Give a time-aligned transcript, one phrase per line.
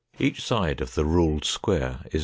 [0.17, 2.19] Each side of the ruled square is 0.